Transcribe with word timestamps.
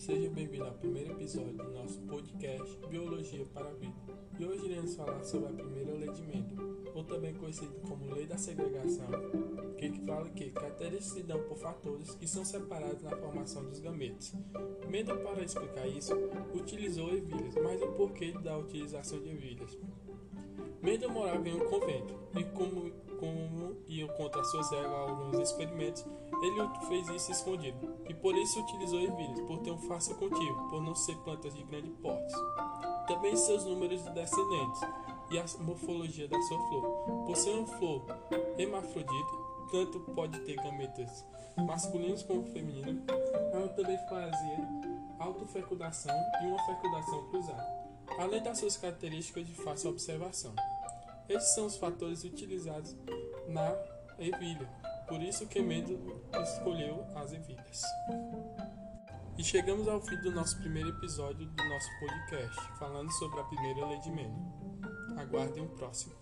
Seja 0.00 0.30
bem-vindo 0.30 0.64
ao 0.64 0.72
primeiro 0.72 1.12
episódio 1.12 1.52
do 1.52 1.70
nosso 1.74 2.00
podcast 2.00 2.78
Biologia 2.88 3.44
para 3.52 3.68
a 3.68 3.74
Vida. 3.74 3.94
E 4.38 4.46
hoje 4.46 4.64
iremos 4.64 4.94
falar 4.94 5.22
sobre 5.22 5.48
a 5.48 5.52
primeira 5.52 5.92
lei 5.92 6.10
de 6.10 6.22
Mendel, 6.22 6.56
ou 6.94 7.04
também 7.04 7.34
conhecida 7.34 7.74
como 7.86 8.14
Lei 8.14 8.26
da 8.26 8.38
Segregação, 8.38 9.10
que 9.76 9.90
fala 10.06 10.30
que 10.30 10.52
características 10.52 11.04
se 11.04 11.22
dão 11.22 11.42
por 11.42 11.58
fatores 11.58 12.14
que 12.14 12.26
são 12.26 12.46
separados 12.46 13.02
na 13.02 13.14
formação 13.14 13.62
dos 13.62 13.78
gametos. 13.78 14.32
Mendel, 14.88 15.18
para 15.18 15.44
explicar 15.44 15.86
isso, 15.86 16.14
utilizou 16.54 17.12
ervilhas, 17.12 17.54
mas 17.62 17.82
o 17.82 17.88
porquê 17.88 18.32
da 18.32 18.56
utilização 18.56 19.20
de 19.20 19.28
ervilhas. 19.28 19.76
Mendel 20.80 21.10
morava 21.10 21.46
em 21.46 21.56
um 21.56 21.66
convento, 21.68 22.18
e 22.38 22.44
como 22.44 22.90
iam 24.00 24.08
contra 24.08 24.42
suas 24.44 24.70
regras 24.70 24.92
alguns 24.92 25.38
experimentos, 25.38 26.04
ele 26.42 26.86
fez 26.88 27.08
isso 27.08 27.32
escondido 27.32 27.78
e 28.08 28.14
por 28.14 28.36
isso 28.36 28.60
utilizou 28.60 29.00
ervilhas, 29.00 29.40
por 29.40 29.58
ter 29.58 29.70
um 29.70 29.78
fácil 29.78 30.16
cultivo, 30.16 30.68
por 30.68 30.82
não 30.82 30.94
ser 30.94 31.16
plantas 31.18 31.54
de 31.54 31.62
grande 31.64 31.90
porte. 31.90 32.34
Também 33.06 33.36
seus 33.36 33.64
números 33.64 34.02
de 34.04 34.10
descendentes 34.10 34.80
e 35.30 35.38
a 35.38 35.44
morfologia 35.60 36.28
da 36.28 36.40
sua 36.42 36.58
flor. 36.68 36.82
Por 37.26 37.36
ser 37.36 37.50
uma 37.50 37.66
flor 37.66 38.04
hermafrodita, 38.58 39.32
tanto 39.70 40.00
pode 40.14 40.38
ter 40.40 40.56
gametas 40.56 41.24
masculinos 41.56 42.22
como 42.22 42.44
femininos, 42.46 43.04
ela 43.52 43.68
também 43.68 43.98
fazia 44.08 44.68
autofecundação 45.18 46.16
e 46.42 46.46
uma 46.46 46.58
fecundação 46.64 47.28
cruzada 47.30 47.80
além 48.18 48.42
das 48.42 48.58
suas 48.58 48.76
características 48.76 49.46
de 49.46 49.54
fácil 49.54 49.90
observação. 49.90 50.54
Esses 51.28 51.54
são 51.54 51.66
os 51.66 51.76
fatores 51.76 52.24
utilizados 52.24 52.96
na 53.50 53.74
ervilha, 54.18 54.68
por 55.08 55.20
isso 55.20 55.46
que 55.46 55.60
Mendel 55.60 55.98
escolheu 56.42 57.04
as 57.14 57.32
ervilhas. 57.32 57.82
E 59.36 59.42
chegamos 59.42 59.88
ao 59.88 60.00
fim 60.00 60.16
do 60.16 60.30
nosso 60.30 60.58
primeiro 60.58 60.90
episódio 60.90 61.46
do 61.46 61.64
nosso 61.68 61.88
podcast, 61.98 62.78
falando 62.78 63.10
sobre 63.12 63.40
a 63.40 63.44
primeira 63.44 63.86
lei 63.86 63.98
de 64.00 64.10
Mendel. 64.10 64.60
Aguardem 65.16 65.64
o 65.64 65.68
próximo. 65.70 66.14